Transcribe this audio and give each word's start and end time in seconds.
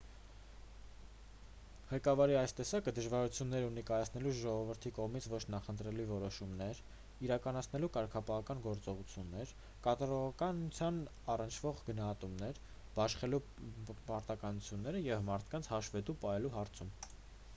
ղեկավարի 1.89 2.37
այս 2.37 2.53
տեսակը 2.59 2.93
դժվարություններ 2.99 3.65
ունի 3.65 3.83
կայացնելու 3.89 4.31
ժողովրդի 4.37 4.91
կողմից 4.99 5.27
ոչ 5.33 5.41
նախընտրելի 5.55 6.05
որոշումներ 6.11 6.79
իրականացնելու 7.27 7.89
կարգապահական 7.97 8.63
գործողություններ 8.69 9.53
կատարողականությանն 9.89 11.03
առնչվող 11.35 11.85
գնահատումներ 11.91 12.63
բաշխելու 12.97 13.43
պարտականությունները 14.11 15.05
և 15.09 15.25
մարդկանց 15.29 15.71
հաշվետու 15.75 16.19
պահելու 16.25 16.53
հարցում 16.59 16.93